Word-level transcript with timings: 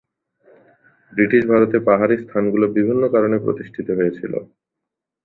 British 1.13 1.41
ভারতে 1.51 1.77
পাহাড়ি 1.87 2.15
স্থানগুলো 2.23 2.65
বিভিন্ন 2.77 3.03
কারণে 3.13 3.37
প্রতিষ্ঠিত 3.45 3.87
হয়েছিল। 3.97 4.33